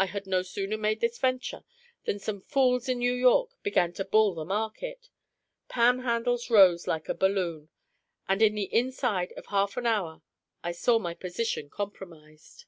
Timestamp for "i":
0.00-0.06, 10.62-10.72